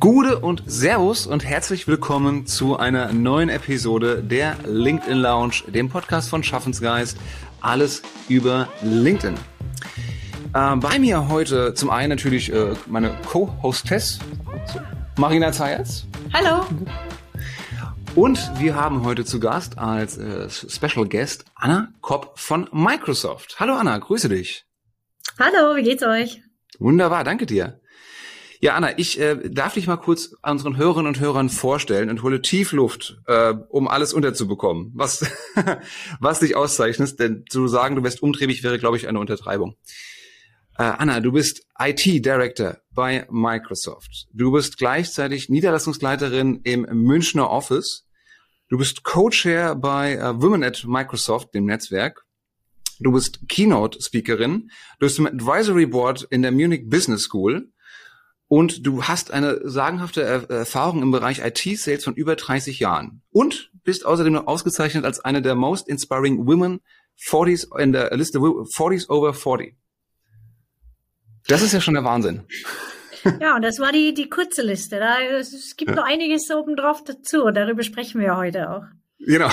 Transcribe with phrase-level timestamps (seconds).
[0.00, 6.30] Gude und Servus und herzlich willkommen zu einer neuen Episode der LinkedIn Lounge, dem Podcast
[6.30, 7.18] von Schaffensgeist.
[7.60, 9.34] Alles über LinkedIn.
[10.54, 14.20] Äh, bei mir heute zum einen natürlich äh, meine Co-Hostess,
[15.18, 16.06] Marina Zayatz.
[16.32, 16.64] Hallo.
[18.14, 23.60] Und wir haben heute zu Gast als äh, Special Guest Anna Kopp von Microsoft.
[23.60, 24.64] Hallo Anna, grüße dich.
[25.38, 26.42] Hallo, wie geht's euch?
[26.78, 27.79] Wunderbar, danke dir.
[28.62, 32.42] Ja, Anna, ich äh, darf dich mal kurz unseren Hörerinnen und Hörern vorstellen und hole
[32.42, 35.24] Tiefluft, äh, um alles unterzubekommen, was,
[36.20, 37.18] was dich auszeichnet.
[37.18, 39.76] Denn zu sagen, du wärst umtriebig, wäre, glaube ich, eine Untertreibung.
[40.76, 44.26] Äh, Anna, du bist IT-Director bei Microsoft.
[44.34, 48.06] Du bist gleichzeitig Niederlassungsleiterin im Münchner Office.
[48.68, 52.26] Du bist Co-Chair bei äh, Women at Microsoft, dem Netzwerk.
[52.98, 54.70] Du bist Keynote-Speakerin.
[54.98, 57.70] Du bist im Advisory Board in der Munich Business School
[58.50, 64.04] und du hast eine sagenhafte Erfahrung im Bereich IT-Sales von über 30 Jahren und bist
[64.04, 66.80] außerdem noch ausgezeichnet als eine der most inspiring women
[67.24, 69.76] 40s in der Liste 40s over 40.
[71.46, 72.42] Das ist ja schon der Wahnsinn.
[73.40, 74.98] Ja, und das war die, die kurze Liste.
[74.98, 75.96] Da, es gibt ja.
[75.96, 77.50] noch einiges oben drauf dazu.
[77.52, 78.82] Darüber sprechen wir heute auch.
[79.20, 79.50] Genau.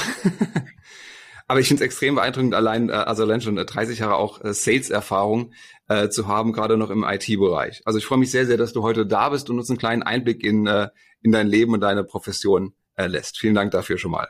[1.47, 4.53] Aber ich finde es extrem beeindruckend, allein, äh, also allein schon 30 Jahre auch äh,
[4.53, 5.53] Sales-Erfahrung
[5.87, 7.81] äh, zu haben, gerade noch im IT-Bereich.
[7.85, 10.03] Also ich freue mich sehr, sehr, dass du heute da bist und uns einen kleinen
[10.03, 10.89] Einblick in, äh,
[11.21, 13.37] in dein Leben und deine Profession äh, lässt.
[13.37, 14.29] Vielen Dank dafür schon mal.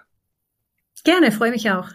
[1.04, 1.90] Gerne, freue mich auch.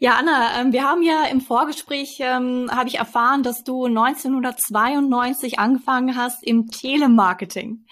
[0.00, 5.58] Ja, Anna, ähm, wir haben ja im Vorgespräch, ähm, habe ich erfahren, dass du 1992
[5.58, 7.86] angefangen hast im Telemarketing.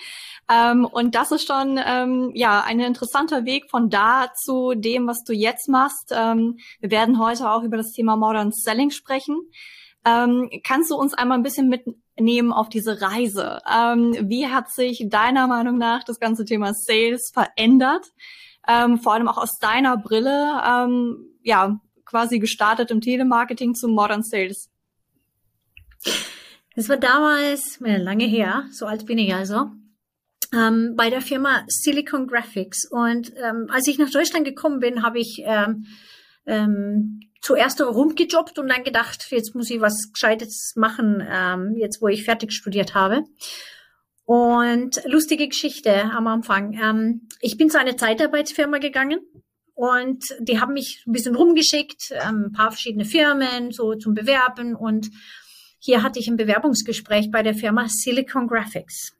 [0.50, 5.22] Ähm, und das ist schon ähm, ja ein interessanter Weg von da zu dem, was
[5.24, 6.12] du jetzt machst.
[6.12, 9.36] Ähm, wir werden heute auch über das Thema Modern Selling sprechen.
[10.04, 13.60] Ähm, kannst du uns einmal ein bisschen mitnehmen auf diese Reise?
[13.70, 18.06] Ähm, wie hat sich deiner Meinung nach das ganze Thema Sales verändert?
[18.68, 24.22] Ähm, vor allem auch aus deiner Brille, ähm, ja, quasi gestartet im Telemarketing zu Modern
[24.22, 24.70] Sales.
[26.74, 29.70] Das war damals, lange her, so alt bin ich also,
[30.54, 32.88] ähm, bei der Firma Silicon Graphics.
[32.90, 35.86] Und ähm, als ich nach Deutschland gekommen bin, habe ich ähm,
[36.46, 42.08] ähm, zuerst rumgejobbt und dann gedacht, jetzt muss ich was Gescheites machen, ähm, jetzt wo
[42.08, 43.24] ich fertig studiert habe.
[44.24, 46.72] Und lustige Geschichte am Anfang.
[46.80, 49.20] Ähm, ich bin zu einer Zeitarbeitsfirma gegangen
[49.74, 54.76] und die haben mich ein bisschen rumgeschickt, ähm, ein paar verschiedene Firmen so zum Bewerben
[54.76, 55.10] und
[55.80, 59.16] hier hatte ich ein Bewerbungsgespräch bei der Firma Silicon Graphics.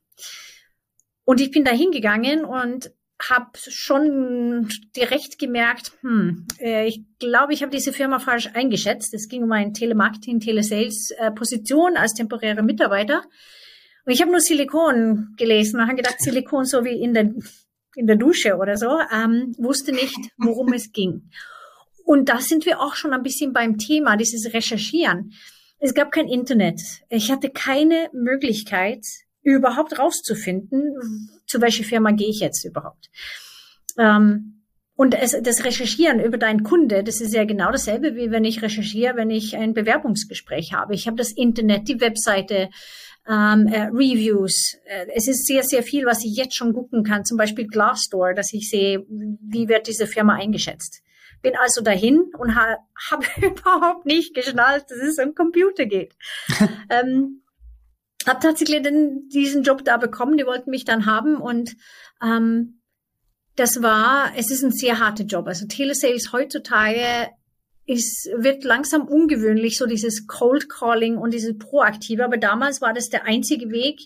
[1.24, 2.92] Und ich bin da hingegangen und
[3.30, 9.14] habe schon direkt gemerkt, hm, äh, ich glaube, ich habe diese Firma falsch eingeschätzt.
[9.14, 13.22] Es ging um eine Telemarketing, Telesales-Position als temporäre Mitarbeiter.
[14.04, 17.32] Und ich habe nur Silikon gelesen und habe gedacht, Silikon so wie in der,
[17.94, 21.30] in der Dusche oder so, ähm, wusste nicht, worum es ging.
[22.04, 25.32] Und da sind wir auch schon ein bisschen beim Thema, dieses Recherchieren.
[25.78, 26.80] Es gab kein Internet.
[27.08, 29.04] Ich hatte keine Möglichkeit,
[29.42, 33.10] überhaupt rauszufinden, zu welcher Firma gehe ich jetzt überhaupt.
[33.98, 34.62] Ähm,
[34.94, 38.62] und es, das Recherchieren über deinen Kunde, das ist ja genau dasselbe, wie wenn ich
[38.62, 40.94] recherchiere, wenn ich ein Bewerbungsgespräch habe.
[40.94, 42.70] Ich habe das Internet, die Webseite,
[43.28, 44.76] ähm, äh, Reviews.
[44.84, 47.24] Äh, es ist sehr, sehr viel, was ich jetzt schon gucken kann.
[47.24, 51.02] Zum Beispiel Glassdoor, dass ich sehe, wie wird diese Firma eingeschätzt.
[51.40, 52.78] Bin also dahin und ha
[53.10, 56.14] habe überhaupt nicht geschnallt, dass es um Computer geht.
[56.90, 57.42] ähm,
[58.26, 60.36] habe tatsächlich den, diesen Job da bekommen.
[60.36, 61.76] Die wollten mich dann haben und
[62.22, 62.80] ähm,
[63.56, 65.46] das war, es ist ein sehr harter Job.
[65.46, 67.30] Also Telesales heutzutage
[67.86, 72.24] ist, wird langsam ungewöhnlich, so dieses Cold Calling und dieses Proaktive.
[72.24, 74.00] Aber damals war das der einzige Weg,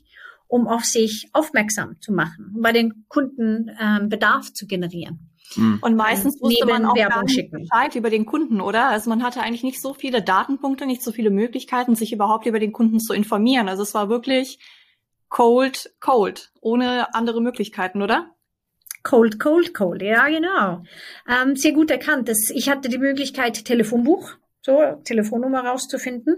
[0.48, 5.30] um auf sich aufmerksam zu machen, bei den Kunden ähm, Bedarf zu generieren.
[5.54, 5.78] Mhm.
[5.80, 8.88] Und meistens wusste man auch gar nicht Bescheid über den Kunden, oder?
[8.88, 12.58] Also man hatte eigentlich nicht so viele Datenpunkte, nicht so viele Möglichkeiten, sich überhaupt über
[12.58, 13.68] den Kunden zu informieren.
[13.68, 14.58] Also es war wirklich
[15.28, 18.30] cold, cold, ohne andere Möglichkeiten, oder?
[19.02, 20.82] Cold, cold, cold, ja genau.
[21.28, 22.28] Ähm, sehr gut erkannt.
[22.28, 24.32] Das, ich hatte die Möglichkeit, Telefonbuch,
[24.62, 26.36] so Telefonnummer rauszufinden.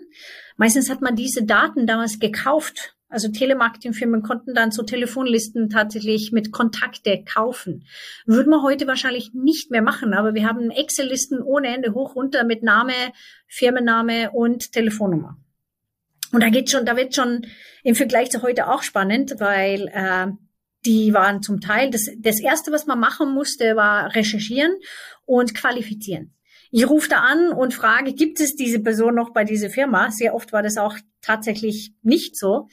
[0.58, 6.52] Meistens hat man diese Daten damals gekauft also Telemarketingfirmen konnten dann so Telefonlisten tatsächlich mit
[6.52, 7.84] Kontakte kaufen.
[8.26, 12.44] Würde man heute wahrscheinlich nicht mehr machen, aber wir haben Excel-Listen ohne Ende hoch runter
[12.44, 12.93] mit Name,
[13.46, 15.38] Firmenname und Telefonnummer.
[16.32, 17.46] Und da geht schon, da wird schon
[17.82, 20.26] im Vergleich zu heute auch spannend, weil äh,
[20.84, 24.72] die waren zum Teil das, das erste, was man machen musste, war recherchieren
[25.25, 26.34] und qualifizieren.
[26.70, 30.11] Ich rufe da an und frage, gibt es diese Person noch bei dieser Firma?
[30.11, 32.69] Sehr oft war das auch tatsächlich nicht so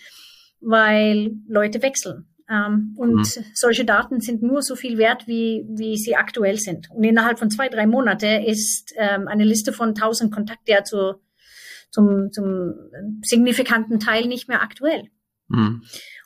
[0.66, 2.26] weil Leute wechseln.
[2.50, 3.46] Ähm, und mhm.
[3.54, 6.90] solche Daten sind nur so viel wert, wie, wie sie aktuell sind.
[6.92, 11.22] Und innerhalb von zwei, drei Monate ist ähm, eine Liste von 1000 Kontakte ja zu,
[11.90, 12.74] zum, zum
[13.24, 15.10] signifikanten Teil nicht mehr aktuell.
[15.48, 15.84] Mhm.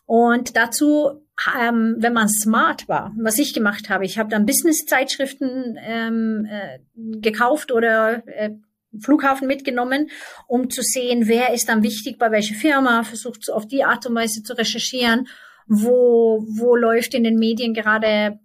[0.09, 1.21] Und dazu,
[1.55, 6.79] ähm, wenn man smart war, was ich gemacht habe, ich habe dann Business-Zeitschriften ähm, äh,
[7.19, 8.55] gekauft oder äh,
[8.99, 10.09] Flughafen mitgenommen,
[10.47, 14.15] um zu sehen, wer ist dann wichtig bei welcher Firma, versucht auf die Art und
[14.15, 15.27] Weise zu recherchieren,
[15.67, 18.39] wo, wo läuft in den Medien gerade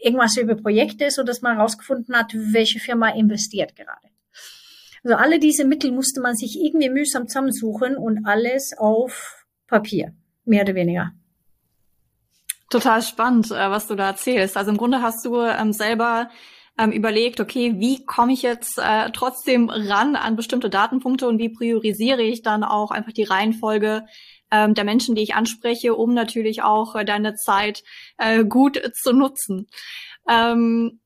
[0.00, 4.06] irgendwas über Projekte, so dass man herausgefunden hat, welche Firma investiert gerade.
[5.02, 10.14] Also alle diese Mittel musste man sich irgendwie mühsam zusammensuchen und alles auf Papier
[10.44, 11.12] mehr oder weniger.
[12.70, 14.56] Total spannend, äh, was du da erzählst.
[14.56, 16.30] Also im Grunde hast du ähm, selber
[16.78, 21.48] ähm, überlegt, okay, wie komme ich jetzt äh, trotzdem ran an bestimmte Datenpunkte und wie
[21.48, 24.06] priorisiere ich dann auch einfach die Reihenfolge
[24.50, 27.82] ähm, der Menschen, die ich anspreche, um natürlich auch äh, deine Zeit
[28.18, 29.66] äh, gut zu nutzen.
[30.28, 30.99] Ähm,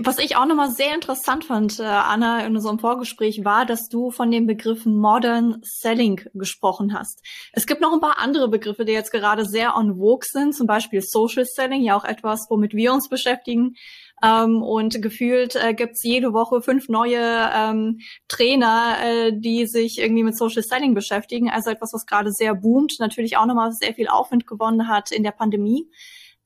[0.00, 4.10] was ich auch nochmal sehr interessant fand, äh, Anna, in unserem Vorgespräch, war, dass du
[4.10, 7.22] von dem Begriff Modern Selling gesprochen hast.
[7.52, 10.66] Es gibt noch ein paar andere Begriffe, die jetzt gerade sehr on vogue sind, zum
[10.66, 13.74] Beispiel Social Selling, ja auch etwas, womit wir uns beschäftigen.
[14.22, 17.98] Ähm, und gefühlt äh, gibt's jede Woche fünf neue ähm,
[18.28, 21.50] Trainer, äh, die sich irgendwie mit Social Selling beschäftigen.
[21.50, 25.22] Also etwas, was gerade sehr boomt, natürlich auch nochmal sehr viel Aufwind gewonnen hat in
[25.22, 25.90] der Pandemie.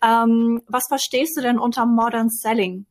[0.02, 2.86] Ähm, was verstehst du denn unter Modern Selling?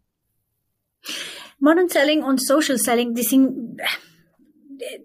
[1.60, 5.00] Modern Selling und Social Selling, die sind äh,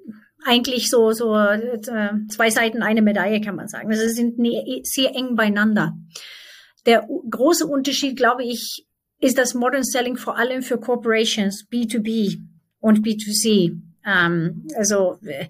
[0.44, 1.80] eigentlich so, so äh,
[2.28, 3.90] zwei Seiten eine Medaille, kann man sagen.
[3.90, 4.36] Also sie sind
[4.86, 5.96] sehr eng beieinander.
[6.86, 8.86] Der große Unterschied, glaube ich,
[9.20, 12.40] ist das Modern Selling vor allem für Corporations, B2B
[12.80, 13.80] und B2C.
[14.06, 15.46] Ähm, also äh,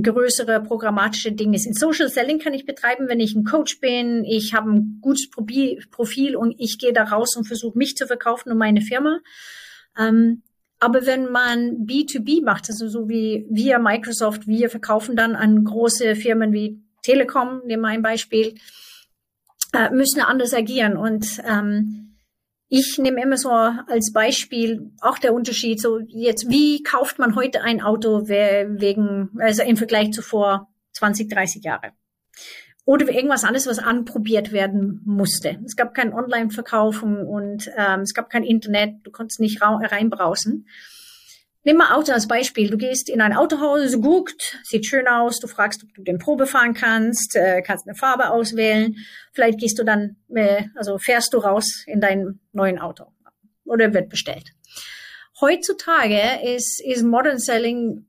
[0.00, 1.56] größere programmatische Dinge.
[1.56, 5.28] In Social Selling kann ich betreiben, wenn ich ein Coach bin, ich habe ein gutes
[5.28, 9.18] Profil und ich gehe da raus und versuche mich zu verkaufen und meine Firma.
[10.00, 10.42] Ähm,
[10.78, 16.16] aber wenn man B2B macht, also so wie wir Microsoft, wir verkaufen dann an große
[16.16, 18.54] Firmen wie Telekom, nehmen wir ein Beispiel,
[19.74, 20.96] äh, müssen anders agieren.
[20.96, 22.16] Und ähm,
[22.68, 27.62] ich nehme immer so als Beispiel auch der Unterschied, so jetzt, wie kauft man heute
[27.62, 31.90] ein Auto wegen, also im Vergleich zu vor 20, 30 Jahren?
[32.84, 35.58] Oder irgendwas anderes, was anprobiert werden musste.
[35.64, 40.66] Es gab keinen Online-Verkauf und, ähm, es gab kein Internet, du konntest nicht reinbrausen.
[41.62, 42.70] Nimm mal Auto als Beispiel.
[42.70, 46.46] Du gehst in ein Autohaus, guckt, sieht schön aus, du fragst, ob du den Probe
[46.46, 48.96] fahren kannst, äh, kannst eine Farbe auswählen.
[49.32, 53.12] Vielleicht gehst du dann, äh, also fährst du raus in dein neuen Auto
[53.64, 54.52] oder wird bestellt.
[55.38, 58.06] Heutzutage ist, ist Modern Selling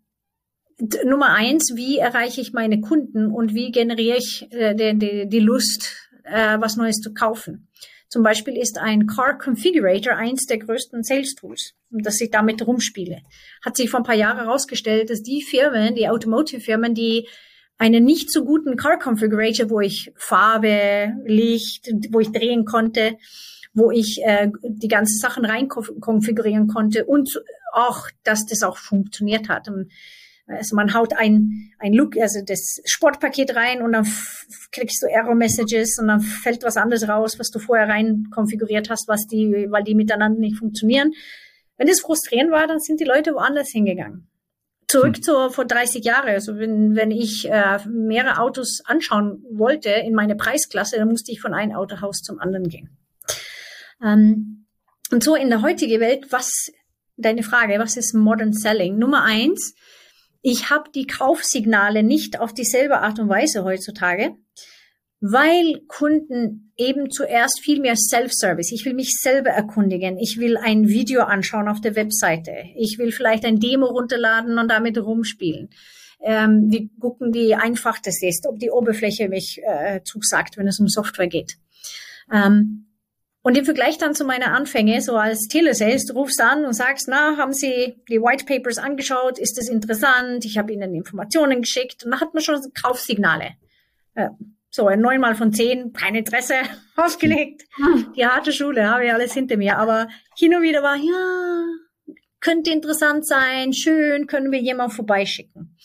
[1.06, 5.40] Nummer eins, wie erreiche ich meine Kunden und wie generiere ich äh, die, die, die
[5.40, 7.68] Lust, äh, was Neues zu kaufen.
[8.08, 13.22] Zum Beispiel ist ein Car Configurator eins der größten Sales Tools, dass ich damit rumspiele.
[13.64, 17.30] Hat sich vor ein paar Jahren herausgestellt, dass die Firmen, die Automotive-Firmen, die
[17.78, 23.18] einen nicht so guten Car Configurator, wo ich Farbe, Licht, wo ich drehen konnte,
[23.74, 27.42] wo ich äh, die ganzen Sachen rein konfigurieren konnte und
[27.72, 29.70] auch, dass das auch funktioniert hat.
[29.70, 29.90] Und
[30.52, 34.08] also man haut ein, ein Look, also das Sportpaket rein und dann
[34.72, 39.08] kriegst du Error-Messages und dann fällt was anderes raus, was du vorher rein konfiguriert hast,
[39.08, 41.14] was die, weil die miteinander nicht funktionieren.
[41.78, 44.28] Wenn das frustrierend war, dann sind die Leute woanders hingegangen.
[44.88, 45.24] Zurück hm.
[45.24, 46.30] zu vor 30 Jahren.
[46.30, 51.40] Also wenn, wenn ich äh, mehrere Autos anschauen wollte in meine Preisklasse, dann musste ich
[51.40, 52.98] von einem Autohaus zum anderen gehen.
[54.04, 54.66] Ähm,
[55.12, 56.72] und so in der heutigen Welt, was
[57.18, 58.98] deine Frage, was ist Modern Selling?
[58.98, 59.76] Nummer eins,
[60.42, 64.36] ich habe die Kaufsignale nicht auf dieselbe Art und Weise heutzutage,
[65.20, 68.72] weil Kunden eben zuerst viel mehr Self-Service.
[68.72, 70.18] Ich will mich selber erkundigen.
[70.18, 72.52] Ich will ein Video anschauen auf der Webseite.
[72.76, 75.70] Ich will vielleicht ein Demo runterladen und damit rumspielen.
[76.24, 80.80] Ähm, wir gucken, wie einfach das ist, ob die Oberfläche mich äh, zusagt, wenn es
[80.80, 81.58] um Software geht.
[82.32, 82.91] Ähm,
[83.44, 87.08] und im Vergleich dann zu meiner Anfänge, so als Telesales, du rufst an und sagst,
[87.08, 89.40] na, haben Sie die White Papers angeschaut?
[89.40, 90.46] Ist das interessant?
[90.46, 92.04] Ich habe Ihnen Informationen geschickt.
[92.04, 93.54] Und dann hat man schon Kaufsignale.
[94.14, 94.30] Äh,
[94.70, 96.54] so, ein neunmal von zehn, kein Interesse,
[96.96, 97.64] aufgelegt.
[98.16, 99.78] Die harte Schule, habe ich alles hinter mir.
[99.80, 100.08] Aber
[100.38, 105.78] hin und wieder war, ja, könnte interessant sein, schön, können wir jemanden vorbeischicken.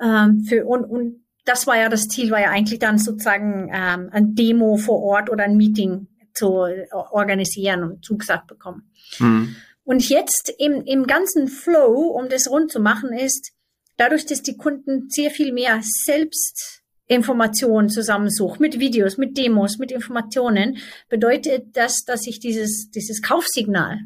[0.00, 4.10] Ähm, für, und, und das war ja das Ziel, war ja eigentlich dann sozusagen ähm,
[4.12, 6.06] ein Demo vor Ort oder ein Meeting
[6.40, 8.90] zu organisieren und zugesagt bekommen.
[9.18, 9.56] Mhm.
[9.84, 13.52] Und jetzt im, im ganzen Flow, um das rund zu machen, ist,
[13.96, 19.90] dadurch, dass die Kunden sehr viel mehr selbst Informationen zusammensuche, mit Videos, mit Demos, mit
[19.90, 20.78] Informationen,
[21.08, 23.98] bedeutet das, dass ich dieses, dieses Kaufsignal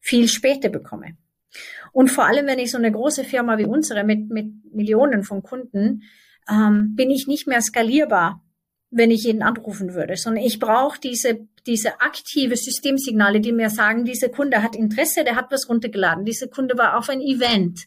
[0.00, 1.16] viel später bekomme.
[1.92, 5.42] Und vor allem, wenn ich so eine große Firma wie unsere mit, mit Millionen von
[5.42, 6.02] Kunden,
[6.50, 8.42] ähm, bin ich nicht mehr skalierbar,
[8.90, 14.04] wenn ich jeden anrufen würde, sondern ich brauche diese, diese aktive Systemsignale, die mir sagen,
[14.04, 17.86] dieser Kunde hat Interesse, der hat was runtergeladen, dieser Kunde war auf ein Event.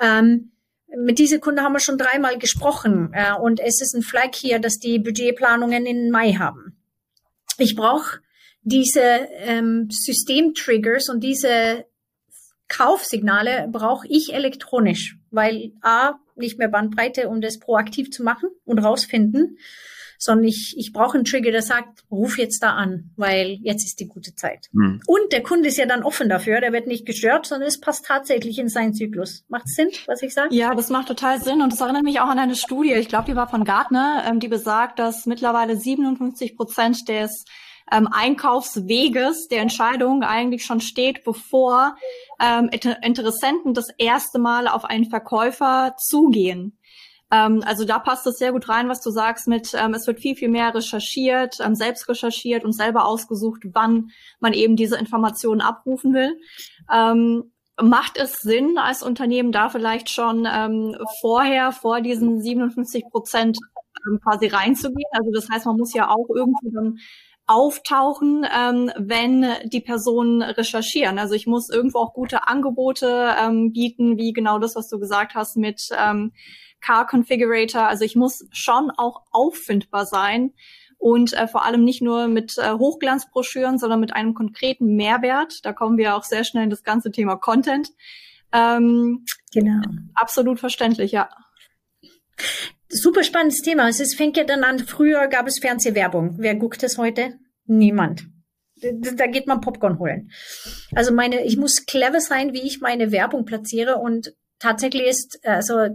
[0.00, 0.52] Ähm,
[0.96, 4.58] mit dieser Kunde haben wir schon dreimal gesprochen äh, und es ist ein Flag hier,
[4.58, 6.76] dass die Budgetplanungen in Mai haben.
[7.58, 8.20] Ich brauche
[8.62, 11.86] diese ähm, Systemtriggers und diese
[12.68, 18.78] Kaufsignale brauche ich elektronisch, weil a nicht mehr Bandbreite, um das proaktiv zu machen und
[18.78, 19.58] rausfinden,
[20.20, 23.98] sondern ich, ich brauche einen Trigger, der sagt, ruf jetzt da an, weil jetzt ist
[24.00, 24.68] die gute Zeit.
[24.72, 25.00] Hm.
[25.06, 28.04] Und der Kunde ist ja dann offen dafür, der wird nicht gestört, sondern es passt
[28.04, 29.44] tatsächlich in seinen Zyklus.
[29.48, 30.54] Macht Sinn, was ich sage?
[30.54, 33.24] Ja, das macht total Sinn und das erinnert mich auch an eine Studie, ich glaube,
[33.24, 37.44] die war von Gartner, ähm, die besagt, dass mittlerweile 57 Prozent des
[37.90, 41.96] ähm, Einkaufsweges der Entscheidung eigentlich schon steht, bevor
[42.40, 42.70] ähm,
[43.02, 46.78] Interessenten das erste Mal auf einen Verkäufer zugehen.
[47.30, 50.20] Ähm, also da passt es sehr gut rein, was du sagst mit, ähm, es wird
[50.20, 54.10] viel, viel mehr recherchiert, ähm, selbst recherchiert und selber ausgesucht, wann
[54.40, 56.36] man eben diese Informationen abrufen will.
[56.92, 63.58] Ähm, macht es Sinn, als Unternehmen da vielleicht schon ähm, vorher, vor diesen 57 Prozent
[64.06, 65.08] ähm, quasi reinzugehen?
[65.12, 66.98] Also das heißt, man muss ja auch irgendwo dann
[67.46, 71.18] auftauchen, ähm, wenn die Personen recherchieren.
[71.18, 75.34] Also ich muss irgendwo auch gute Angebote ähm, bieten, wie genau das, was du gesagt
[75.34, 76.32] hast mit ähm,
[76.80, 77.86] Car Configurator.
[77.86, 80.52] Also ich muss schon auch auffindbar sein
[80.98, 85.64] und äh, vor allem nicht nur mit äh, Hochglanzbroschüren, sondern mit einem konkreten Mehrwert.
[85.64, 87.88] Da kommen wir auch sehr schnell in das ganze Thema Content.
[88.52, 89.80] Ähm, genau.
[90.14, 91.30] Absolut verständlich, ja.
[92.88, 93.88] Super spannendes Thema.
[93.88, 96.34] Es fängt ja dann an, früher gab es Fernsehwerbung.
[96.38, 97.38] Wer guckt das heute?
[97.64, 98.26] Niemand.
[98.82, 100.30] Da geht man Popcorn holen.
[100.94, 105.88] Also meine, ich muss clever sein, wie ich meine Werbung platziere und tatsächlich ist, also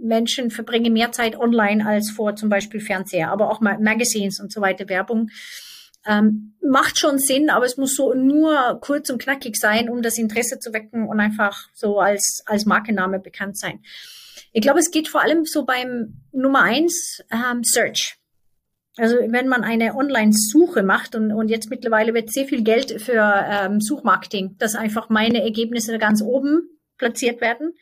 [0.00, 4.60] Menschen verbringen mehr Zeit online als vor zum Beispiel Fernseher, aber auch Magazines und so
[4.60, 5.30] weiter Werbung.
[6.06, 10.16] Ähm, macht schon Sinn, aber es muss so nur kurz und knackig sein, um das
[10.16, 13.80] Interesse zu wecken und einfach so als, als Markenname bekannt sein.
[14.52, 18.16] Ich glaube, es geht vor allem so beim Nummer eins ähm, Search.
[18.96, 23.46] Also wenn man eine Online-Suche macht und, und jetzt mittlerweile wird sehr viel Geld für
[23.48, 27.74] ähm, Suchmarketing, dass einfach meine Ergebnisse ganz oben platziert werden.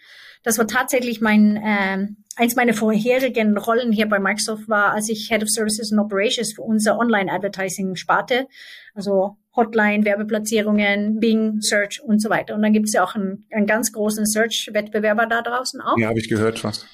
[0.47, 5.27] Das war tatsächlich mein ähm, eins meiner vorherigen Rollen hier bei Microsoft war, als ich
[5.29, 8.47] Head of Services and Operations für unser Online-Advertising-Sparte,
[8.95, 12.55] also Hotline, Werbeplatzierungen, Bing, Search und so weiter.
[12.55, 15.99] Und dann gibt es ja auch einen, einen ganz großen Search-Wettbewerber da draußen auch.
[15.99, 16.87] Ja, habe ich gehört was.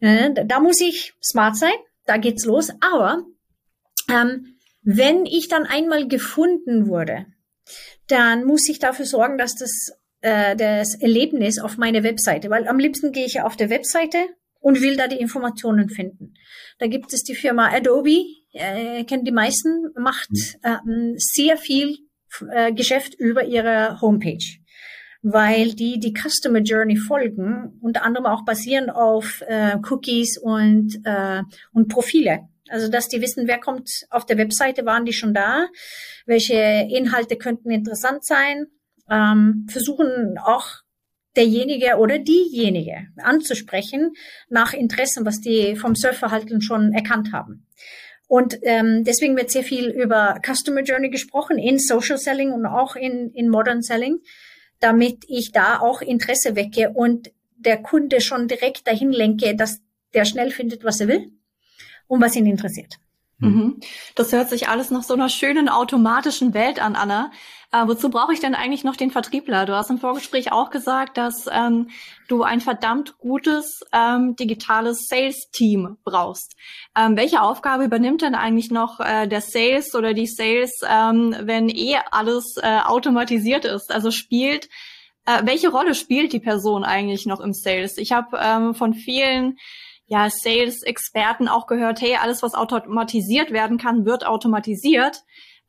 [0.00, 2.72] Äh, da, da muss ich smart sein, da geht's los.
[2.80, 3.22] Aber
[4.10, 7.26] ähm, wenn ich dann einmal gefunden wurde,
[8.08, 12.78] dann muss ich dafür sorgen, dass das äh, das Erlebnis auf meine Webseite, weil am
[12.78, 14.18] liebsten gehe ich ja auf der Webseite
[14.60, 16.34] und will da die Informationen finden.
[16.78, 20.30] Da gibt es die Firma Adobe, äh, kennen die meisten, macht
[20.62, 20.76] äh,
[21.16, 21.96] sehr viel
[22.50, 24.44] äh, Geschäft über ihre Homepage,
[25.22, 31.42] weil die die Customer Journey folgen, unter anderem auch basieren auf äh, Cookies und, äh,
[31.72, 32.48] und Profile.
[32.70, 35.68] Also, dass die wissen, wer kommt auf der Webseite, waren die schon da,
[36.26, 38.66] welche Inhalte könnten interessant sein,
[39.10, 40.82] ähm, versuchen auch
[41.36, 44.12] derjenige oder diejenige anzusprechen
[44.48, 47.66] nach Interessen, was die vom Surfverhalten schon erkannt haben.
[48.26, 52.94] Und ähm, deswegen wird sehr viel über Customer Journey gesprochen in Social Selling und auch
[52.94, 54.18] in, in Modern Selling,
[54.80, 59.80] damit ich da auch Interesse wecke und der Kunde schon direkt dahin lenke, dass
[60.14, 61.32] der schnell findet, was er will
[62.06, 62.96] und was ihn interessiert.
[63.40, 63.80] Mhm.
[64.16, 67.30] Das hört sich alles nach so einer schönen automatischen Welt an, Anna.
[67.70, 69.66] Äh, wozu brauche ich denn eigentlich noch den Vertriebler?
[69.66, 71.90] Du hast im Vorgespräch auch gesagt, dass ähm,
[72.26, 76.56] du ein verdammt gutes ähm, digitales Sales-Team brauchst.
[76.96, 81.68] Ähm, welche Aufgabe übernimmt denn eigentlich noch äh, der Sales oder die Sales, ähm, wenn
[81.68, 83.92] eh alles äh, automatisiert ist?
[83.92, 84.68] Also spielt
[85.26, 87.98] äh, welche Rolle spielt die Person eigentlich noch im Sales?
[87.98, 89.58] Ich habe ähm, von vielen
[90.08, 95.22] ja, Sales-Experten auch gehört, hey, alles, was automatisiert werden kann, wird automatisiert.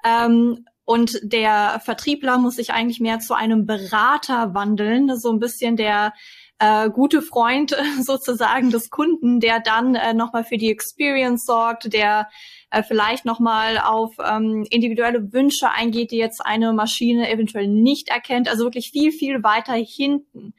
[0.04, 5.76] Ähm, und der Vertriebler muss sich eigentlich mehr zu einem Berater wandeln, so ein bisschen
[5.76, 6.14] der
[6.58, 12.30] äh, gute Freund sozusagen des Kunden, der dann äh, nochmal für die Experience sorgt, der
[12.72, 18.50] äh, vielleicht nochmal auf ähm, individuelle Wünsche eingeht, die jetzt eine Maschine eventuell nicht erkennt,
[18.50, 20.54] also wirklich viel, viel weiter hinten.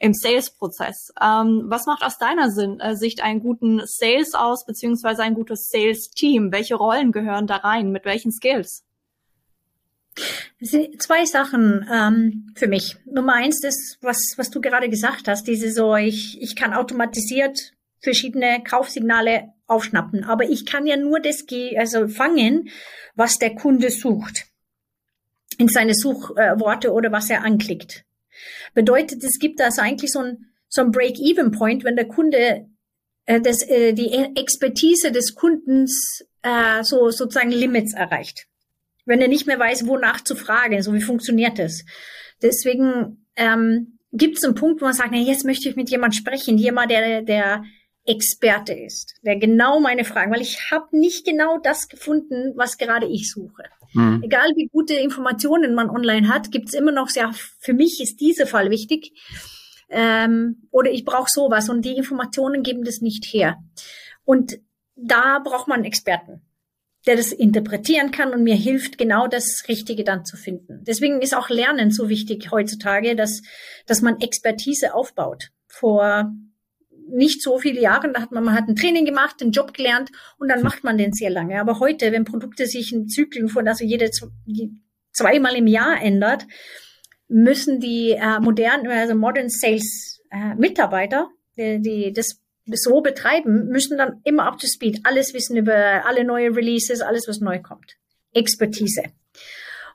[0.00, 1.12] Im Sales-Prozess.
[1.20, 2.48] Ähm, was macht aus deiner
[2.80, 6.50] äh, Sicht einen guten Sales aus, beziehungsweise ein gutes Sales-Team?
[6.50, 7.92] Welche Rollen gehören da rein?
[7.92, 8.82] Mit welchen Skills?
[10.98, 12.96] Zwei Sachen ähm, für mich.
[13.04, 17.72] Nummer eins ist, was, was du gerade gesagt hast, diese so, ich, ich kann automatisiert
[18.00, 21.44] verschiedene Kaufsignale aufschnappen, aber ich kann ja nur das
[21.76, 22.70] also fangen,
[23.14, 24.46] was der Kunde sucht
[25.58, 28.04] in seine Suchworte oder was er anklickt.
[28.74, 32.66] Bedeutet, es gibt also eigentlich so ein, so ein Break-Even-Point, wenn der Kunde
[33.26, 38.46] äh, das, äh, die Expertise des Kundens äh, so sozusagen Limits erreicht.
[39.04, 41.84] Wenn er nicht mehr weiß, wonach zu fragen, so wie funktioniert das.
[42.42, 46.14] Deswegen ähm, gibt es einen Punkt, wo man sagt, na, jetzt möchte ich mit jemand
[46.14, 47.64] sprechen, jemand, der, der
[48.06, 53.06] Experte ist, der genau meine Fragen, weil ich habe nicht genau das gefunden, was gerade
[53.06, 53.64] ich suche.
[53.92, 54.22] Mhm.
[54.22, 58.20] Egal wie gute Informationen man online hat, gibt es immer noch sehr, für mich ist
[58.20, 59.12] dieser Fall wichtig.
[59.88, 63.56] Ähm, oder ich brauche sowas und die Informationen geben das nicht her.
[64.24, 64.60] Und
[64.94, 66.42] da braucht man einen Experten,
[67.06, 70.84] der das interpretieren kann und mir hilft, genau das Richtige dann zu finden.
[70.84, 73.42] Deswegen ist auch Lernen so wichtig heutzutage, dass,
[73.86, 75.48] dass man Expertise aufbaut.
[75.66, 76.32] Vor
[77.12, 80.10] nicht so viele Jahre, da hat man, man hat ein Training gemacht, einen Job gelernt
[80.38, 81.60] und dann macht man den sehr lange.
[81.60, 84.10] Aber heute, wenn Produkte sich in Zyklen von, also jede
[85.12, 86.46] zweimal im Jahr ändert,
[87.28, 92.40] müssen die äh, modernen, also Modern Sales äh, Mitarbeiter, die, die das
[92.72, 97.26] so betreiben, müssen dann immer up to speed alles wissen über alle neue Releases, alles
[97.28, 97.96] was neu kommt.
[98.32, 99.02] Expertise.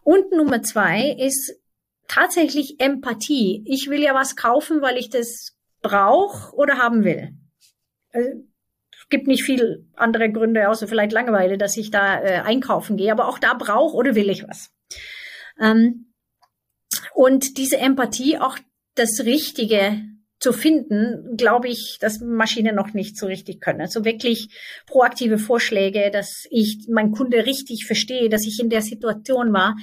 [0.03, 1.55] Und Nummer zwei ist
[2.07, 3.63] tatsächlich Empathie.
[3.65, 5.54] Ich will ja was kaufen, weil ich das
[5.88, 7.34] brauche oder haben will.
[8.12, 8.30] Also,
[8.92, 13.12] es gibt nicht viel andere Gründe, außer vielleicht Langeweile, dass ich da äh, einkaufen gehe,
[13.12, 14.72] aber auch da brauche oder will ich was.
[15.60, 16.13] Ähm,
[17.13, 18.58] und diese Empathie, auch
[18.96, 20.01] das Richtige
[20.39, 23.82] zu finden, glaube ich, dass Maschinen noch nicht so richtig können.
[23.82, 24.50] Also wirklich
[24.86, 29.76] proaktive Vorschläge, dass ich meinen Kunde richtig verstehe, dass ich in der Situation war.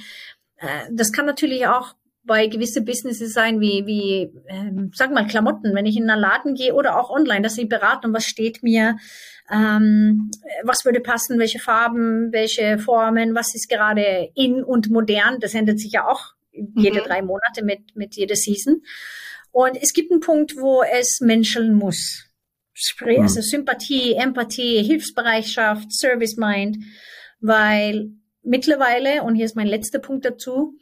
[0.57, 5.75] Äh, das kann natürlich auch bei gewisse Businesses sein, wie, wie ähm, sag mal, Klamotten,
[5.75, 8.97] wenn ich in einen Laden gehe oder auch online, dass sie beraten, was steht mir,
[9.51, 10.31] ähm,
[10.63, 15.39] was würde passen, welche Farben, welche Formen, was ist gerade in und modern.
[15.39, 17.05] Das ändert sich ja auch jede mhm.
[17.05, 18.81] drei Monate mit, mit jeder Season.
[19.51, 22.25] Und es gibt einen Punkt, wo es menscheln muss.
[22.73, 23.23] Sprich, mhm.
[23.23, 26.77] Also Sympathie, Empathie, Hilfsbereitschaft, Service Mind,
[27.41, 28.11] weil
[28.43, 30.77] mittlerweile, und hier ist mein letzter Punkt dazu,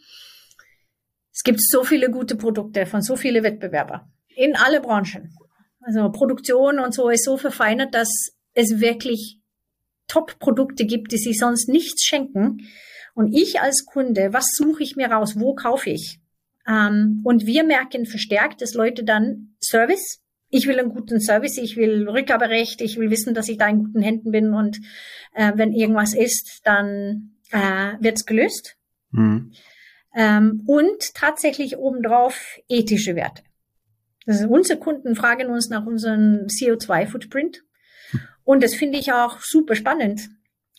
[1.34, 5.36] es gibt so viele gute Produkte von so viele Wettbewerber in alle Branchen.
[5.82, 8.10] Also Produktion und so ist so verfeinert, dass
[8.54, 9.40] es wirklich
[10.08, 12.68] Top-Produkte gibt, die sich sonst nichts schenken.
[13.14, 15.40] Und ich als Kunde, was suche ich mir raus?
[15.40, 16.20] Wo kaufe ich?
[16.68, 20.22] Ähm, und wir merken verstärkt, dass Leute dann Service.
[20.50, 23.86] Ich will einen guten Service, ich will Rückgaberecht, ich will wissen, dass ich da in
[23.86, 24.80] guten Händen bin und
[25.34, 28.76] äh, wenn irgendwas ist, dann äh, wird's gelöst.
[29.12, 29.54] Mhm.
[30.16, 33.44] Ähm, und tatsächlich obendrauf ethische Werte.
[34.28, 37.64] Also unsere Kunden fragen uns nach unserem CO2-Footprint.
[38.44, 40.30] Und das finde ich auch super spannend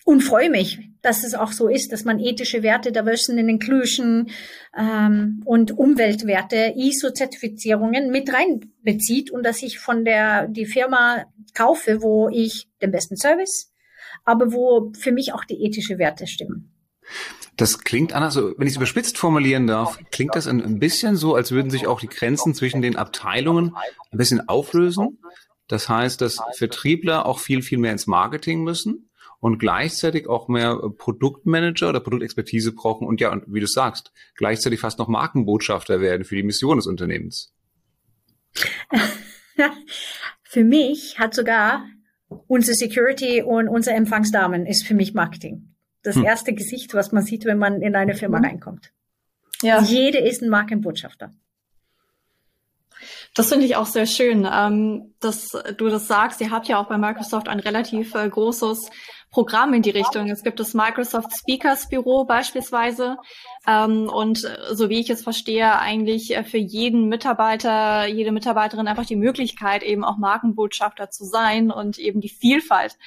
[0.04, 4.30] und freue mich, dass es auch so ist, dass man ethische Werte, Diversity and Inclusion
[4.76, 12.28] ähm, und Umweltwerte, ISO-Zertifizierungen mit reinbezieht und dass ich von der die Firma kaufe, wo
[12.28, 13.72] ich den besten Service,
[14.24, 16.72] aber wo für mich auch die ethische Werte stimmen.
[17.56, 21.34] Das klingt, Anna, so, wenn ich es überspitzt formulieren darf, klingt das ein, bisschen so,
[21.34, 23.76] als würden sich auch die Grenzen zwischen den Abteilungen
[24.10, 25.18] ein bisschen auflösen.
[25.68, 30.76] Das heißt, dass Vertriebler auch viel, viel mehr ins Marketing müssen und gleichzeitig auch mehr
[30.96, 36.36] Produktmanager oder Produktexpertise brauchen und ja, wie du sagst, gleichzeitig fast noch Markenbotschafter werden für
[36.36, 37.52] die Mission des Unternehmens.
[40.42, 41.84] für mich hat sogar
[42.46, 45.71] unsere Security und unsere Empfangsdamen ist für mich Marketing
[46.02, 46.24] das hm.
[46.24, 48.44] erste Gesicht, was man sieht, wenn man in eine Firma mhm.
[48.44, 48.92] reinkommt.
[49.62, 49.80] Ja.
[49.80, 51.30] Jede ist ein Markenbotschafter.
[53.34, 56.40] Das finde ich auch sehr schön, ähm, dass du das sagst.
[56.40, 58.90] Ihr habt ja auch bei Microsoft ein relativ äh, großes
[59.30, 60.28] Programm in die Richtung.
[60.28, 63.16] Es gibt das Microsoft Speakers Büro beispielsweise.
[63.66, 68.86] Ähm, und äh, so wie ich es verstehe, eigentlich äh, für jeden Mitarbeiter, jede Mitarbeiterin
[68.86, 72.98] einfach die Möglichkeit, eben auch Markenbotschafter zu sein und eben die Vielfalt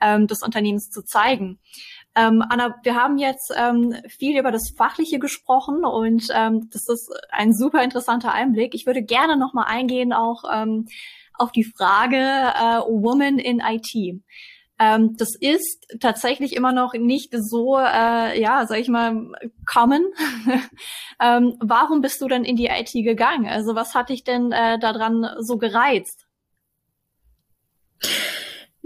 [0.00, 1.60] ähm, des Unternehmens zu zeigen.
[2.14, 7.12] Ähm, Anna, wir haben jetzt ähm, viel über das Fachliche gesprochen und ähm, das ist
[7.30, 8.74] ein super interessanter Einblick.
[8.74, 10.86] Ich würde gerne nochmal eingehen auch ähm,
[11.34, 14.20] auf die Frage äh, Woman in IT.
[14.80, 19.32] Ähm, das ist tatsächlich immer noch nicht so, äh, ja, sag ich mal,
[19.66, 20.04] common.
[21.20, 23.46] ähm, warum bist du denn in die IT gegangen?
[23.46, 26.26] Also was hat dich denn äh, daran so gereizt?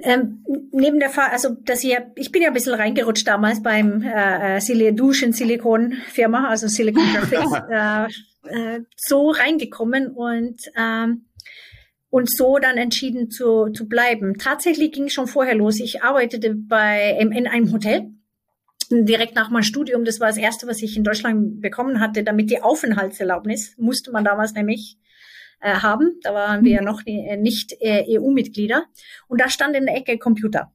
[0.05, 4.03] Ähm, neben der Fall, also dass ich, ich bin ja ein bisschen reingerutscht damals beim
[4.03, 11.27] äh, äh Duschen Silikon Firma, also Silicon Graphics, äh, äh, so reingekommen und ähm,
[12.11, 14.37] und so dann entschieden zu, zu bleiben.
[14.37, 15.81] Tatsächlich ging es schon vorher los.
[15.81, 18.11] Ich arbeitete bei in, in einem Hotel
[18.91, 20.05] direkt nach meinem Studium.
[20.05, 24.25] Das war das erste, was ich in Deutschland bekommen hatte, damit die Aufenthaltserlaubnis musste man
[24.25, 24.99] damals nämlich
[25.62, 26.18] äh, haben.
[26.22, 26.87] Da waren wir mhm.
[26.87, 28.85] noch äh, nicht äh, EU-Mitglieder.
[29.29, 30.72] Und da stand in der Ecke Computer.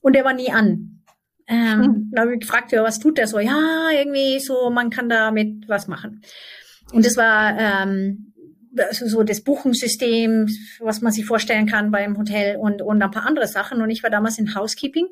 [0.00, 1.04] Und der war nie an.
[1.46, 2.10] Ähm, mhm.
[2.12, 3.38] Da habe ich gefragt, ja, was tut der so?
[3.38, 6.22] Ja, irgendwie so, man kann damit was machen.
[6.92, 8.32] Und das war ähm,
[8.76, 10.48] also so das Buchungssystem,
[10.80, 13.82] was man sich vorstellen kann beim Hotel und, und ein paar andere Sachen.
[13.82, 15.06] Und ich war damals in Housekeeping.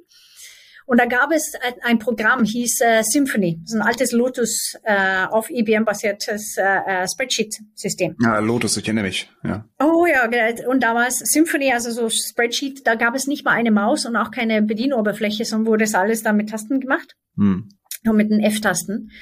[0.90, 3.60] Und da gab es ein Programm, hieß äh, Symphony.
[3.62, 8.16] Das ist ein altes Lotus äh, auf IBM basiertes äh, äh, Spreadsheet-System.
[8.20, 9.30] Ja, Lotus, ich erinnere mich.
[9.44, 9.68] Ja.
[9.78, 10.28] Oh ja,
[10.66, 14.32] und damals Symphony, also so Spreadsheet, da gab es nicht mal eine Maus und auch
[14.32, 17.14] keine Bedienoberfläche, sondern wurde das alles dann mit Tasten gemacht.
[17.36, 17.68] Hm.
[18.02, 19.12] Nur mit den F-Tasten.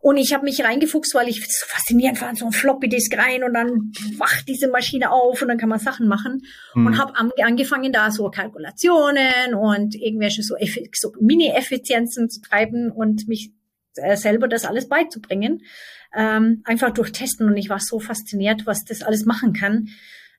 [0.00, 3.54] Und ich habe mich reingefuchst, weil ich so faszinierend fand, so ein Floppy-Disk rein und
[3.54, 6.42] dann wacht diese Maschine auf und dann kann man Sachen machen.
[6.74, 6.86] Mhm.
[6.86, 10.54] Und habe angefangen, da so Kalkulationen und irgendwelche so,
[10.94, 13.52] so Mini-Effizienzen zu treiben und mich
[13.96, 15.62] äh, selber das alles beizubringen.
[16.14, 17.48] Ähm, einfach durch Testen.
[17.48, 19.88] Und ich war so fasziniert, was das alles machen kann.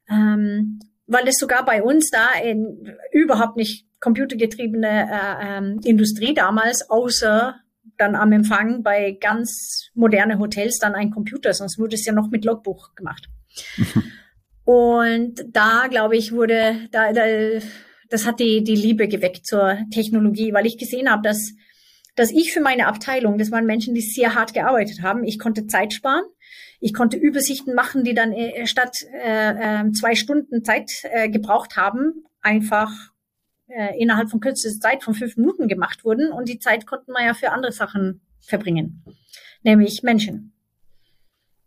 [0.10, 6.90] Ähm, weil das sogar bei uns da in überhaupt nicht computergetriebene äh, ähm, Industrie damals,
[6.90, 7.56] außer
[7.98, 12.30] dann am Empfang bei ganz moderne Hotels dann ein Computer, sonst wurde es ja noch
[12.30, 13.30] mit Logbuch gemacht.
[14.64, 17.24] Und da, glaube ich, wurde, da, da,
[18.10, 21.54] das hat die, die Liebe geweckt zur Technologie, weil ich gesehen habe, dass,
[22.16, 25.68] dass ich für meine Abteilung, das waren Menschen, die sehr hart gearbeitet haben, ich konnte
[25.68, 26.24] Zeit sparen.
[26.80, 31.76] Ich konnte Übersichten machen, die dann äh, statt äh, äh, zwei Stunden Zeit äh, gebraucht
[31.76, 32.92] haben, einfach
[33.68, 36.32] äh, innerhalb von kürzester Zeit von fünf Minuten gemacht wurden.
[36.32, 39.04] Und die Zeit konnten wir ja für andere Sachen verbringen,
[39.64, 40.54] nämlich Menschen.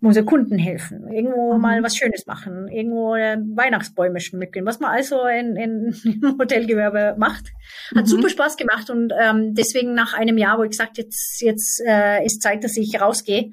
[0.03, 1.61] Unsere Kunden helfen, irgendwo mhm.
[1.61, 7.17] mal was Schönes machen, irgendwo äh, Weihnachtsbäume schmücken, was man also in, in, im Hotelgewerbe
[7.19, 7.53] macht.
[7.95, 8.07] Hat mhm.
[8.07, 12.25] super Spaß gemacht und ähm, deswegen nach einem Jahr, wo ich gesagt, jetzt jetzt äh,
[12.25, 13.51] ist Zeit, dass ich rausgehe,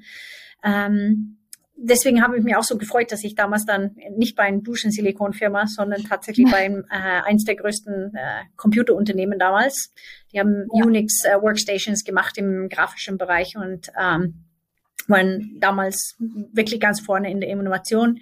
[0.64, 1.37] ähm,
[1.78, 5.66] deswegen habe ich mich auch so gefreut, dass ich damals dann nicht bei einer Duschen-Silikonfirma,
[5.66, 9.92] sondern tatsächlich bei äh, eins der größten äh, Computerunternehmen damals.
[10.32, 10.84] Die haben ja.
[10.84, 14.44] Unix äh, Workstations gemacht im grafischen Bereich und ähm,
[15.06, 18.20] waren damals wirklich ganz vorne in der Innovation.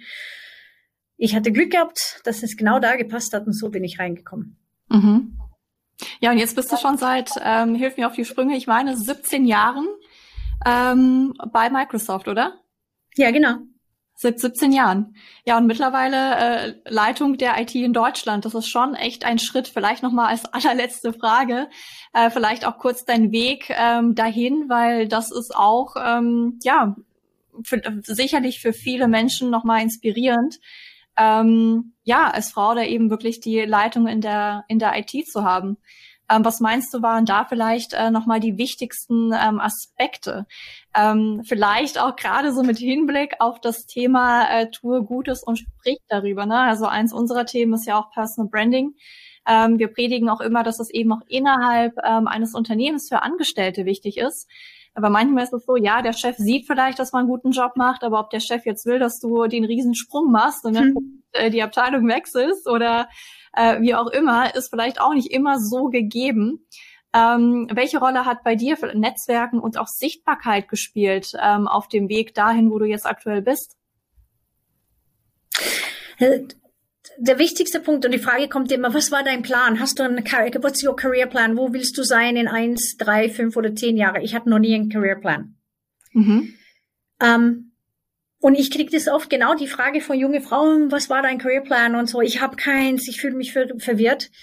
[1.17, 4.57] Ich hatte Glück gehabt, dass es genau da gepasst hat und so bin ich reingekommen.
[4.89, 5.37] Mhm.
[6.19, 8.95] Ja, und jetzt bist du schon seit, ähm, hilf mir auf die Sprünge, ich meine
[8.95, 9.87] 17 Jahren
[10.65, 12.53] ähm, bei Microsoft, oder?
[13.17, 13.57] Ja, genau.
[14.19, 15.15] Seit 17 Jahren.
[15.45, 18.45] Ja, und mittlerweile äh, Leitung der IT in Deutschland.
[18.45, 19.67] Das ist schon echt ein Schritt.
[19.67, 21.67] Vielleicht nochmal als allerletzte Frage.
[22.13, 26.95] Äh, vielleicht auch kurz dein Weg ähm, dahin, weil das ist auch, ähm, ja,
[27.63, 30.59] für, sicherlich für viele Menschen nochmal inspirierend.
[31.17, 35.43] Ähm, ja, als Frau da eben wirklich die Leitung in der, in der IT zu
[35.43, 35.77] haben.
[36.29, 40.45] Ähm, was meinst du, waren da vielleicht äh, nochmal die wichtigsten ähm, Aspekte?
[40.97, 45.99] Ähm, vielleicht auch gerade so mit Hinblick auf das Thema äh, tue Gutes und sprich
[46.07, 46.45] darüber.
[46.47, 46.57] Ne?
[46.57, 48.95] Also eins unserer Themen ist ja auch Personal Branding.
[49.47, 53.85] Ähm, wir predigen auch immer, dass es eben auch innerhalb ähm, eines Unternehmens für Angestellte
[53.85, 54.49] wichtig ist.
[54.95, 57.73] Aber manchmal ist es so, ja, der Chef sieht vielleicht, dass man einen guten Job
[57.75, 61.23] macht, aber ob der Chef jetzt will, dass du den Riesensprung machst und dann hm.
[61.33, 63.07] äh, die Abteilung wechselst oder
[63.53, 66.65] äh, wie auch immer, ist vielleicht auch nicht immer so gegeben.
[67.13, 72.33] Ähm, welche Rolle hat bei dir Netzwerken und auch Sichtbarkeit gespielt ähm, auf dem Weg
[72.33, 73.75] dahin, wo du jetzt aktuell bist?
[76.19, 76.41] Äh,
[77.17, 79.79] der wichtigste Punkt und die Frage kommt immer, was war dein Plan?
[79.79, 81.57] Hast du einen what's your career plan?
[81.57, 84.21] Wo willst du sein in eins, drei, fünf oder zehn Jahre?
[84.21, 85.55] Ich hatte noch nie einen Career plan.
[86.13, 86.53] Mhm.
[87.21, 87.71] Ähm,
[88.39, 91.95] und ich kriege das oft genau die Frage von junge Frauen, was war dein Careerplan
[91.95, 92.21] und so.
[92.21, 94.29] Ich habe keins, ich fühle mich ver verwirrt.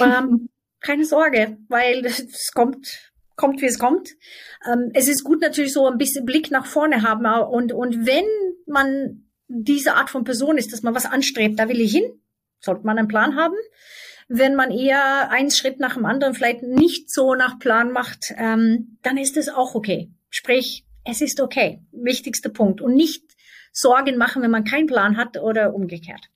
[0.00, 4.10] Ähm, keine Sorge, weil es kommt, kommt wie es kommt.
[4.66, 8.26] Ähm, es ist gut natürlich so ein bisschen Blick nach vorne haben und, und wenn
[8.66, 12.20] man diese Art von Person ist, dass man was anstrebt, da will ich hin,
[12.60, 13.56] sollte man einen Plan haben.
[14.28, 18.98] Wenn man eher einen Schritt nach dem anderen vielleicht nicht so nach Plan macht, ähm,
[19.02, 20.10] dann ist es auch okay.
[20.28, 21.80] Sprich, es ist okay.
[21.92, 22.82] Wichtigster Punkt.
[22.82, 23.24] Und nicht
[23.72, 26.28] Sorgen machen, wenn man keinen Plan hat oder umgekehrt.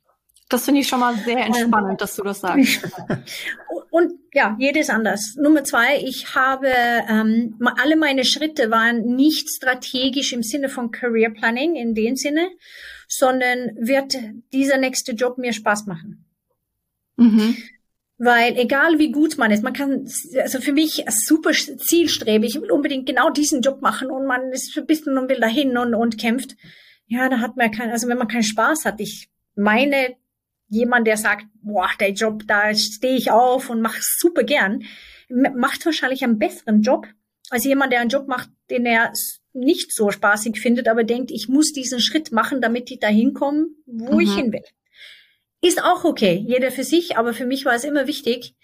[0.49, 2.83] Das finde ich schon mal sehr entspannend, ähm, dass du das sagst.
[3.93, 5.37] Und ja, jedes anders.
[5.37, 11.29] Nummer zwei, ich habe ähm, alle meine Schritte waren nicht strategisch im Sinne von Career
[11.29, 12.49] Planning in dem Sinne,
[13.07, 14.17] sondern wird
[14.51, 16.25] dieser nächste Job mir Spaß machen.
[17.19, 17.59] Mhm.
[18.17, 20.09] Weil egal wie gut man ist, man kann,
[20.41, 24.75] also für mich super zielstrebig, ich will unbedingt genau diesen Job machen und man ist
[24.75, 26.57] ein bisschen und will dahin und, und kämpft.
[27.09, 30.17] Ja, da hat man kein, also wenn man keinen Spaß hat, ich meine,
[30.73, 34.85] jemand, der sagt, boah, der Job, da stehe ich auf und mache super gern,
[35.29, 37.07] macht wahrscheinlich einen besseren Job
[37.51, 39.13] als jemand, der einen Job macht, den er
[39.53, 43.67] nicht so spaßig findet, aber denkt, ich muss diesen Schritt machen, damit ich dahin komme,
[43.85, 44.21] wo mhm.
[44.21, 44.65] ich hin will.
[45.61, 48.57] Ist auch okay, jeder für sich, aber für mich war es immer wichtig,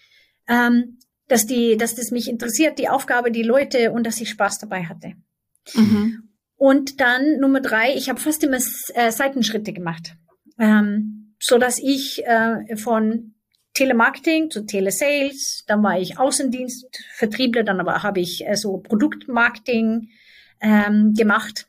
[0.48, 4.60] ähm, dass die, dass das mich interessiert, die Aufgabe, die Leute und dass ich Spaß
[4.60, 5.12] dabei hatte.
[5.74, 6.30] Mhm.
[6.56, 8.56] Und dann Nummer drei, ich habe fast immer
[8.94, 10.16] äh, Seitenschritte gemacht,
[10.58, 13.34] ähm, so dass ich äh, von
[13.74, 20.08] Telemarketing zu Telesales, dann war ich Außendienst, Vertriebler, dann aber habe ich äh, so Produktmarketing
[20.60, 21.68] ähm, gemacht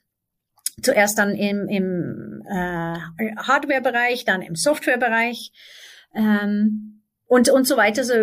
[0.82, 2.96] zuerst dann im, im äh,
[3.38, 5.52] Hardware-Bereich, dann im Software-Bereich
[6.16, 8.04] ähm, und und so weiter.
[8.04, 8.14] So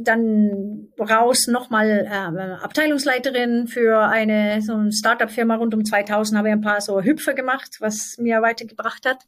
[0.00, 6.52] dann raus nochmal äh, Abteilungsleiterin für eine so eine Startup-Firma rund um 2000 habe ich
[6.52, 9.18] ein paar so Hüpfer gemacht, was mir weitergebracht hat.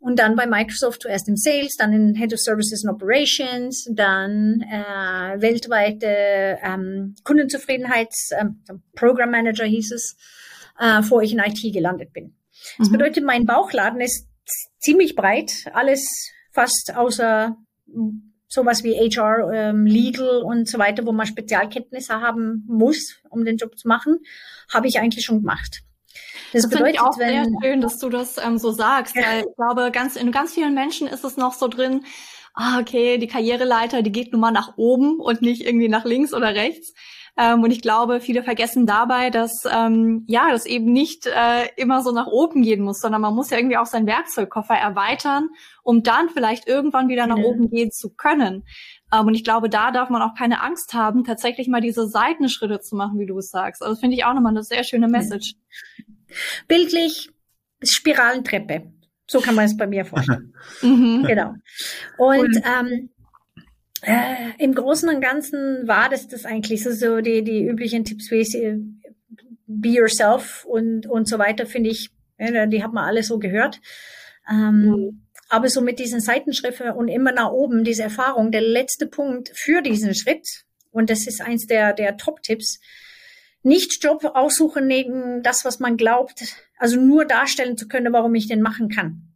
[0.00, 4.62] Und dann bei Microsoft zuerst im Sales, dann in Head of Services and Operations, dann
[4.62, 8.62] äh, weltweite ähm, Kundenzufriedenheits, ähm,
[8.94, 10.16] Program Manager hieß es,
[10.78, 12.36] äh, vor ich in IT gelandet bin.
[12.78, 12.92] Das mhm.
[12.92, 14.28] bedeutet, mein Bauchladen ist
[14.78, 17.56] ziemlich breit, alles fast außer
[18.48, 23.56] sowas wie HR, ähm, Legal und so weiter, wo man Spezialkenntnisse haben muss, um den
[23.56, 24.18] Job zu machen,
[24.72, 25.82] habe ich eigentlich schon gemacht.
[26.52, 29.22] Das, das bedeutet, ich auch wenn, sehr schön, dass du das ähm, so sagst, ja.
[29.22, 32.04] weil ich glaube, ganz in ganz vielen Menschen ist es noch so drin,
[32.54, 36.34] ah, okay, die Karriereleiter, die geht nun mal nach oben und nicht irgendwie nach links
[36.34, 36.92] oder rechts.
[37.40, 42.02] Ähm, und ich glaube, viele vergessen dabei, dass ähm, ja, das eben nicht äh, immer
[42.02, 45.48] so nach oben gehen muss, sondern man muss ja irgendwie auch seinen Werkzeugkoffer erweitern,
[45.84, 47.44] um dann vielleicht irgendwann wieder nach ja.
[47.44, 48.64] oben gehen zu können.
[49.12, 52.80] Ähm, und ich glaube, da darf man auch keine Angst haben, tatsächlich mal diese Seitenschritte
[52.80, 53.84] zu machen, wie du es sagst.
[53.84, 55.54] Also finde ich auch nochmal eine sehr schöne Message.
[56.66, 57.30] Bildlich
[57.82, 58.92] Spiralentreppe.
[59.26, 60.54] So kann man es bei mir vorstellen.
[60.82, 61.24] mhm.
[61.26, 61.54] Genau.
[62.16, 63.10] Und ähm,
[64.02, 68.30] äh, Im Großen und Ganzen war das das eigentlich so, so die, die üblichen Tipps
[68.30, 68.78] wie äh,
[69.66, 73.80] Be Yourself und, und so weiter, finde ich, ja, die hat man alle so gehört.
[74.48, 75.26] Ähm, mhm.
[75.48, 79.82] Aber so mit diesen Seitenschriften und immer nach oben, diese Erfahrung, der letzte Punkt für
[79.82, 82.80] diesen Schritt, und das ist eins der, der Top-Tipps,
[83.62, 86.42] nicht Job aussuchen neben das, was man glaubt,
[86.78, 89.34] also nur darstellen zu können, warum ich den machen kann,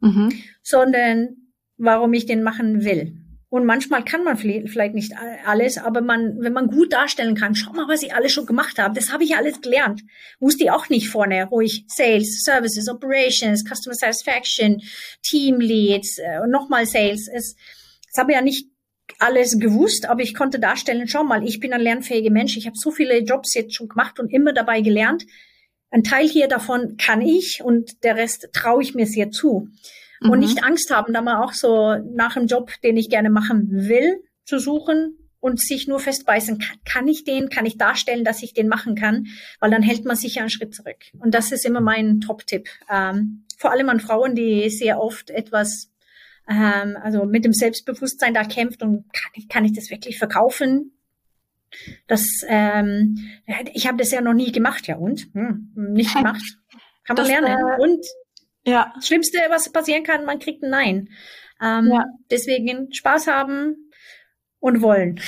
[0.00, 0.32] mhm.
[0.62, 1.36] sondern
[1.76, 3.18] warum ich den machen will.
[3.52, 5.12] Und manchmal kann man vielleicht nicht
[5.44, 8.78] alles, aber man, wenn man gut darstellen kann, schau mal, was ich alles schon gemacht
[8.78, 8.94] habe.
[8.94, 10.00] Das habe ich alles gelernt.
[10.40, 14.80] Wusste ich auch nicht vorne, wo ich Sales, Services, Operations, Customer Satisfaction,
[15.22, 17.28] Team Leads äh, und nochmal Sales.
[17.28, 17.54] Es,
[18.06, 18.71] das habe ich ja nicht
[19.18, 22.56] alles gewusst, aber ich konnte darstellen, schau mal, ich bin ein lernfähiger Mensch.
[22.56, 25.24] Ich habe so viele Jobs jetzt schon gemacht und immer dabei gelernt.
[25.90, 29.68] Ein Teil hier davon kann ich und der Rest traue ich mir sehr zu
[30.20, 30.30] mhm.
[30.30, 33.68] und nicht Angst haben, da mal auch so nach einem Job, den ich gerne machen
[33.70, 38.42] will, zu suchen und sich nur festbeißen, kann, kann ich den, kann ich darstellen, dass
[38.42, 39.26] ich den machen kann,
[39.60, 41.04] weil dann hält man sich ja einen Schritt zurück.
[41.18, 42.68] Und das ist immer mein Top-Tipp.
[42.90, 45.91] Ähm, vor allem an Frauen, die sehr oft etwas,
[46.48, 50.92] ähm, also mit dem Selbstbewusstsein da kämpft und kann ich, kann ich das wirklich verkaufen?
[52.06, 53.18] Das, ähm,
[53.72, 55.28] ich habe das ja noch nie gemacht, ja und?
[55.32, 56.42] Hm, nicht gemacht.
[57.04, 57.46] Kann man das, lernen.
[57.46, 58.04] Äh, und
[58.64, 58.92] ja.
[58.94, 61.08] Das Schlimmste, was passieren kann, man kriegt ein Nein.
[61.60, 62.04] Ähm, ja.
[62.30, 63.90] Deswegen Spaß haben
[64.60, 65.20] und wollen.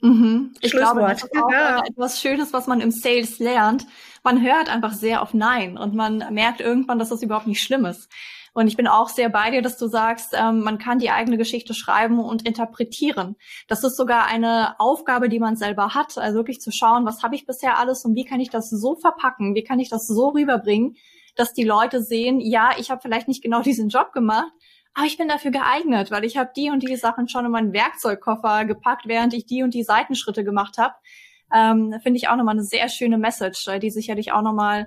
[0.00, 0.54] Mhm.
[0.60, 1.82] Ich glaube, das ist auch ja.
[1.84, 3.86] etwas Schönes, was man im Sales lernt.
[4.22, 7.84] Man hört einfach sehr auf Nein und man merkt irgendwann, dass das überhaupt nicht schlimm
[7.84, 8.10] ist.
[8.54, 11.36] Und ich bin auch sehr bei dir, dass du sagst, ähm, man kann die eigene
[11.36, 13.34] Geschichte schreiben und interpretieren.
[13.66, 16.16] Das ist sogar eine Aufgabe, die man selber hat.
[16.16, 18.94] Also wirklich zu schauen, was habe ich bisher alles und wie kann ich das so
[18.94, 20.96] verpacken, wie kann ich das so rüberbringen,
[21.34, 24.52] dass die Leute sehen, ja, ich habe vielleicht nicht genau diesen Job gemacht,
[24.94, 27.72] aber ich bin dafür geeignet, weil ich habe die und die Sachen schon in meinen
[27.72, 30.94] Werkzeugkoffer gepackt, während ich die und die Seitenschritte gemacht habe.
[31.52, 34.86] Ähm, Finde ich auch nochmal eine sehr schöne Message, die sicherlich auch nochmal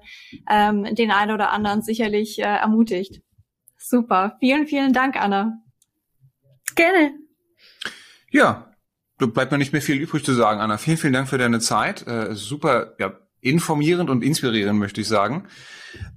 [0.49, 3.21] ähm, den einen oder anderen sicherlich äh, ermutigt.
[3.89, 4.35] Super.
[4.41, 5.61] Vielen, vielen Dank, Anna.
[6.75, 7.13] Gerne.
[8.29, 8.73] Ja,
[9.17, 10.77] bleibt mir nicht mehr viel übrig zu sagen, Anna.
[10.77, 12.05] Vielen, vielen Dank für deine Zeit.
[12.05, 15.47] Äh, super, ja, informierend und inspirierend, möchte ich sagen.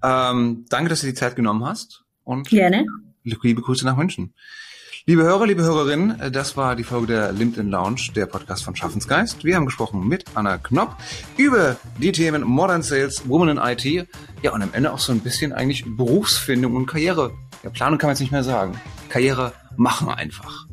[0.03, 2.05] Ähm, danke, dass du die Zeit genommen hast.
[2.25, 2.87] Und Gerne.
[3.23, 4.35] liebe Grüße nach München.
[5.07, 8.75] Liebe Hörer, liebe Hörerinnen, äh, das war die Folge der LinkedIn Lounge, der Podcast von
[8.75, 9.45] Schaffensgeist.
[9.45, 10.97] Wir haben gesprochen mit Anna Knopp
[11.37, 14.09] über die Themen Modern Sales, Woman in IT,
[14.43, 17.33] ja und am Ende auch so ein bisschen eigentlich Berufsfindung und Karriere.
[17.63, 18.81] Ja, Planung kann man jetzt nicht mehr sagen.
[19.09, 20.67] Karriere machen einfach.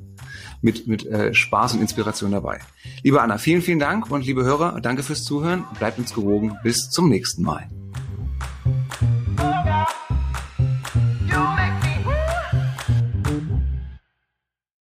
[0.62, 2.60] Mit, mit äh, Spaß und Inspiration dabei.
[3.04, 5.66] Liebe Anna, vielen, vielen Dank und liebe Hörer, danke fürs Zuhören.
[5.78, 6.58] Bleibt uns gewogen.
[6.64, 7.70] Bis zum nächsten Mal.